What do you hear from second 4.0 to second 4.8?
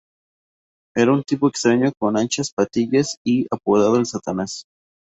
Satanás.